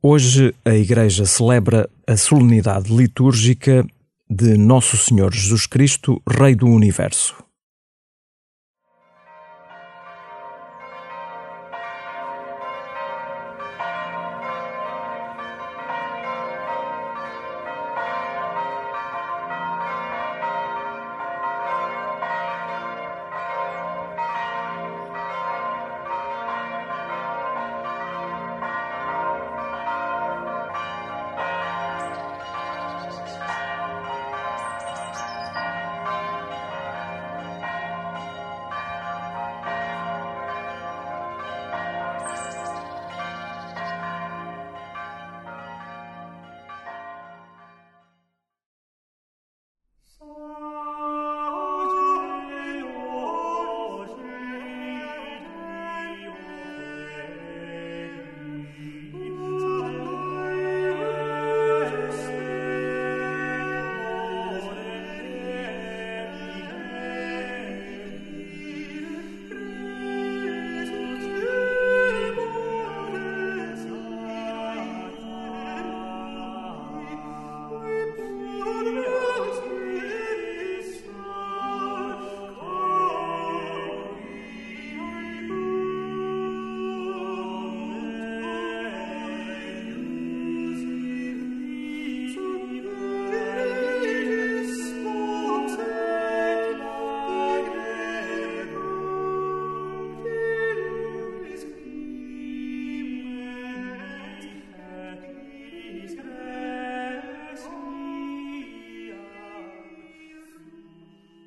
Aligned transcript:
Hoje 0.00 0.54
a 0.64 0.74
Igreja 0.74 1.26
celebra 1.26 1.90
a 2.06 2.16
solenidade 2.16 2.94
litúrgica 2.94 3.84
de 4.30 4.56
Nosso 4.56 4.96
Senhor 4.96 5.34
Jesus 5.34 5.66
Cristo, 5.66 6.22
Rei 6.24 6.54
do 6.54 6.68
Universo. 6.68 7.47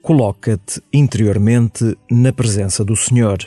Coloca-te 0.02 0.82
interiormente 0.92 1.96
na 2.10 2.34
presença 2.34 2.84
do 2.84 2.96
Senhor. 2.96 3.38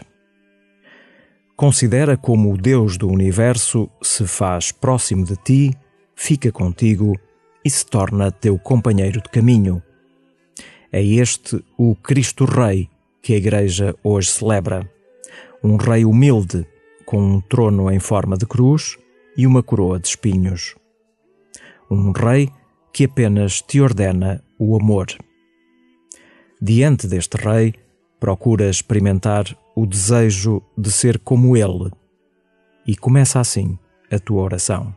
Considera 1.56 2.16
como 2.16 2.52
o 2.52 2.56
Deus 2.56 2.96
do 2.96 3.08
universo 3.08 3.90
se 4.00 4.24
faz 4.24 4.70
próximo 4.70 5.24
de 5.24 5.36
ti, 5.36 5.76
fica 6.14 6.52
contigo 6.52 7.18
e 7.64 7.68
se 7.68 7.84
torna 7.84 8.30
teu 8.30 8.56
companheiro 8.56 9.20
de 9.20 9.28
caminho. 9.30 9.82
É 10.92 11.02
este 11.02 11.60
o 11.76 11.96
Cristo 11.96 12.44
Rei 12.44 12.88
que 13.20 13.34
a 13.34 13.36
Igreja 13.36 13.92
hoje 14.04 14.30
celebra. 14.30 14.88
Um 15.62 15.74
Rei 15.74 16.04
humilde, 16.04 16.64
com 17.04 17.18
um 17.20 17.40
trono 17.40 17.90
em 17.90 17.98
forma 17.98 18.36
de 18.36 18.46
cruz 18.46 18.96
e 19.36 19.44
uma 19.44 19.60
coroa 19.60 19.98
de 19.98 20.06
espinhos. 20.06 20.76
Um 21.90 22.12
Rei 22.12 22.48
que 22.92 23.06
apenas 23.06 23.60
te 23.60 23.80
ordena 23.80 24.40
o 24.56 24.76
amor. 24.76 25.08
Diante 26.66 27.06
deste 27.06 27.36
Rei, 27.36 27.74
procura 28.18 28.70
experimentar 28.70 29.44
o 29.76 29.84
desejo 29.84 30.62
de 30.78 30.90
ser 30.90 31.18
como 31.18 31.54
Ele 31.54 31.90
e 32.86 32.96
começa 32.96 33.38
assim 33.38 33.78
a 34.10 34.18
tua 34.18 34.40
oração. 34.40 34.94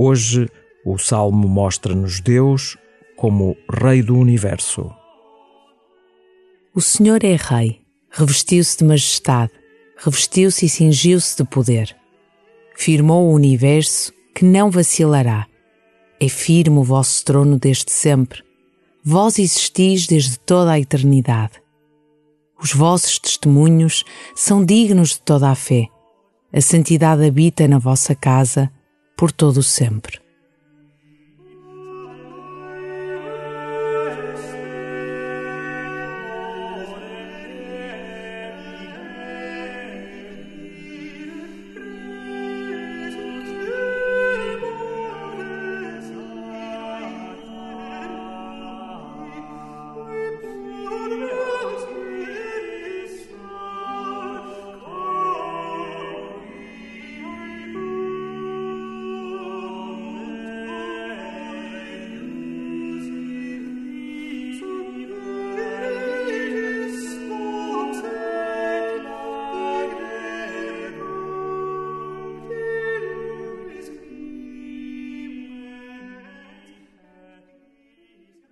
Hoje, 0.00 0.48
o 0.86 0.96
Salmo 0.96 1.48
mostra-nos 1.48 2.20
Deus 2.20 2.76
como 3.16 3.56
Rei 3.68 4.00
do 4.00 4.16
Universo. 4.16 4.94
O 6.72 6.80
Senhor 6.80 7.24
é 7.24 7.34
Rei, 7.34 7.80
revestiu-se 8.08 8.78
de 8.78 8.84
majestade, 8.84 9.50
revestiu-se 9.96 10.66
e 10.66 10.68
cingiu-se 10.68 11.36
de 11.36 11.42
poder. 11.42 11.96
Firmou 12.76 13.26
o 13.26 13.34
universo 13.34 14.12
que 14.36 14.44
não 14.44 14.70
vacilará. 14.70 15.48
É 16.20 16.28
firme 16.28 16.78
o 16.78 16.84
vosso 16.84 17.24
trono 17.24 17.58
desde 17.58 17.90
sempre. 17.90 18.44
Vós 19.02 19.36
existis 19.36 20.06
desde 20.06 20.38
toda 20.38 20.70
a 20.70 20.78
eternidade. 20.78 21.54
Os 22.62 22.72
vossos 22.72 23.18
testemunhos 23.18 24.04
são 24.36 24.64
dignos 24.64 25.14
de 25.14 25.22
toda 25.22 25.50
a 25.50 25.56
fé. 25.56 25.88
A 26.52 26.60
santidade 26.60 27.26
habita 27.26 27.66
na 27.66 27.80
vossa 27.80 28.14
casa 28.14 28.70
por 29.18 29.32
todo 29.32 29.58
o 29.58 29.62
sempre. 29.64 30.27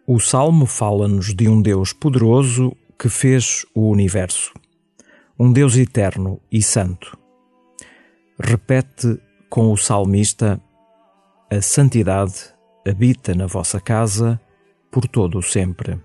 O 0.09 0.21
Salmo 0.21 0.67
fala-nos 0.67 1.35
de 1.35 1.49
um 1.49 1.61
Deus 1.61 1.93
poderoso 1.93 2.77
que 2.97 3.09
fez 3.09 3.67
o 3.75 3.91
universo, 3.91 4.55
um 5.37 5.53
Deus 5.53 5.77
eterno 5.77 6.41
e 6.51 6.63
santo. 6.63 7.19
Repete 8.39 9.21
com 9.51 9.73
o 9.73 9.77
salmista: 9.77 10.63
A 11.51 11.61
santidade 11.61 12.55
habita 12.89 13.35
na 13.35 13.49
vossa 13.49 13.81
casa 13.81 14.41
por 14.93 15.09
todo 15.09 15.39
o 15.39 15.43
sempre. 15.43 15.99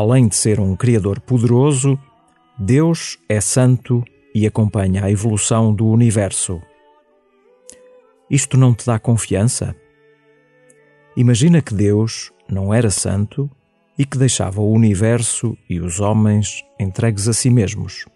Além 0.00 0.28
de 0.28 0.34
ser 0.34 0.58
um 0.58 0.74
Criador 0.74 1.20
poderoso, 1.20 1.98
Deus 2.58 3.18
é 3.28 3.38
santo 3.38 4.02
e 4.34 4.46
acompanha 4.46 5.04
a 5.04 5.10
evolução 5.10 5.74
do 5.74 5.86
universo. 5.86 6.58
Isto 8.30 8.56
não 8.56 8.72
te 8.72 8.86
dá 8.86 8.98
confiança? 8.98 9.76
Imagina 11.14 11.60
que 11.60 11.74
Deus 11.74 12.32
não 12.48 12.72
era 12.72 12.88
santo 12.88 13.50
e 13.98 14.06
que 14.06 14.16
deixava 14.16 14.62
o 14.62 14.72
universo 14.72 15.54
e 15.68 15.78
os 15.78 16.00
homens 16.00 16.64
entregues 16.78 17.28
a 17.28 17.34
si 17.34 17.50
mesmos. 17.50 18.06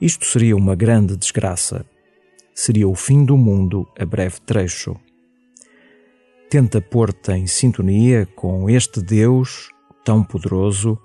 Isto 0.00 0.26
seria 0.26 0.56
uma 0.56 0.74
grande 0.74 1.16
desgraça. 1.16 1.86
Seria 2.52 2.88
o 2.88 2.96
fim 2.96 3.24
do 3.24 3.36
mundo 3.36 3.88
a 3.96 4.04
breve 4.04 4.40
trecho. 4.40 4.96
Tenta 6.50 6.80
pôr-te 6.80 7.30
em 7.30 7.46
sintonia 7.46 8.26
com 8.34 8.68
este 8.68 9.00
Deus 9.00 9.72
tão 10.04 10.22
poderoso 10.22 10.98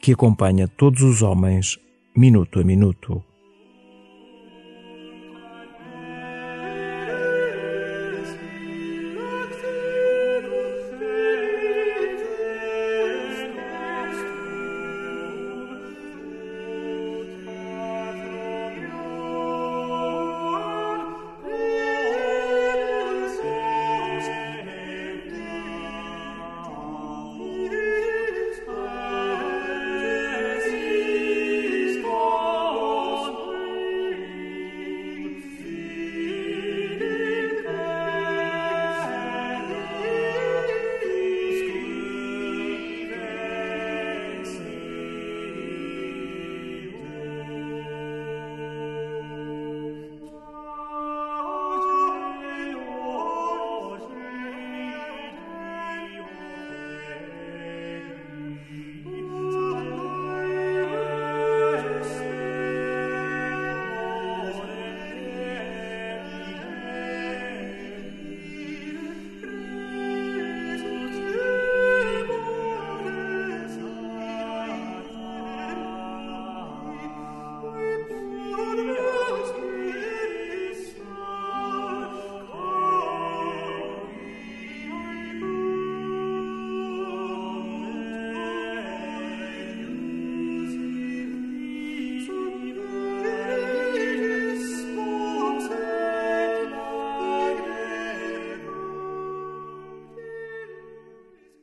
que 0.00 0.12
acompanha 0.12 0.66
todos 0.66 1.02
os 1.02 1.22
homens 1.22 1.78
minuto 2.16 2.58
a 2.58 2.64
minuto. 2.64 3.22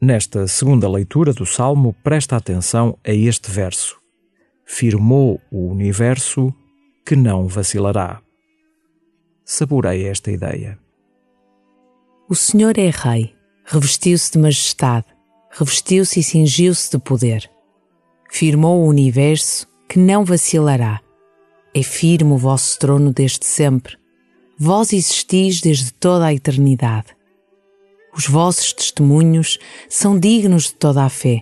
Nesta 0.08 0.48
segunda 0.48 0.88
leitura 0.88 1.34
do 1.34 1.46
Salmo, 1.46 1.94
presta 2.02 2.38
atenção 2.38 2.98
a 3.06 3.12
este 3.12 3.52
verso: 3.52 3.98
Firmou 4.66 5.38
o 5.52 5.68
universo 5.68 6.54
que 7.06 7.14
não 7.14 7.46
vacilará. 7.46 8.22
Saboreia 9.44 10.08
esta 10.08 10.32
ideia. 10.32 10.80
O 12.30 12.36
Senhor 12.36 12.78
é 12.78 12.90
Rei, 12.90 13.36
revestiu-se 13.66 14.32
de 14.32 14.40
majestade, 14.40 15.08
revestiu-se 15.52 16.22
e 16.22 16.24
cingiu-se 16.24 16.90
de 16.90 17.00
poder. 17.00 17.52
Firmou 18.32 18.86
o 18.86 18.88
universo 18.88 19.68
que 19.90 20.00
não 20.00 20.24
vacilará. 20.24 21.02
É 21.76 21.84
firme 21.84 22.32
o 22.32 22.38
vosso 22.38 22.80
trono 22.80 23.12
desde 23.12 23.46
sempre. 23.46 23.98
Vós 24.58 24.94
existis 24.94 25.60
desde 25.60 25.92
toda 25.92 26.28
a 26.28 26.34
eternidade. 26.34 27.17
Os 28.18 28.28
vossos 28.28 28.74
testemunhos 28.74 29.60
são 29.88 30.20
dignos 30.20 30.64
de 30.64 30.74
toda 30.74 31.04
a 31.04 31.10
fé. 31.10 31.42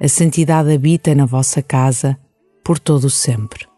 A 0.00 0.08
santidade 0.08 0.72
habita 0.72 1.14
na 1.14 1.24
vossa 1.24 1.62
casa 1.62 2.18
por 2.64 2.80
todo 2.80 3.04
o 3.04 3.10
sempre. 3.10 3.69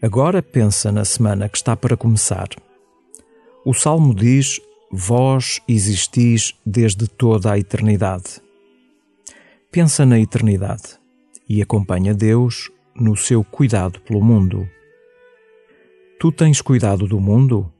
Agora 0.00 0.40
pensa 0.40 0.92
na 0.92 1.04
semana 1.04 1.48
que 1.48 1.56
está 1.56 1.76
para 1.76 1.96
começar. 1.96 2.48
O 3.64 3.74
Salmo 3.74 4.14
diz: 4.14 4.60
Vós 4.92 5.60
existis 5.66 6.54
desde 6.64 7.08
toda 7.08 7.52
a 7.52 7.58
eternidade. 7.58 8.40
Pensa 9.72 10.06
na 10.06 10.20
eternidade 10.20 11.00
e 11.48 11.60
acompanha 11.60 12.14
Deus 12.14 12.70
no 12.94 13.16
seu 13.16 13.42
cuidado 13.42 14.00
pelo 14.02 14.22
mundo. 14.22 14.68
Tu 16.20 16.30
tens 16.30 16.62
cuidado 16.62 17.06
do 17.08 17.18
mundo? 17.18 17.72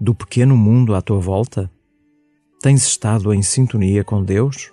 Do 0.00 0.14
pequeno 0.14 0.56
mundo 0.56 0.94
à 0.94 1.02
tua 1.02 1.18
volta? 1.18 1.68
Tens 2.62 2.84
estado 2.84 3.34
em 3.34 3.42
sintonia 3.42 4.04
com 4.04 4.22
Deus? 4.22 4.72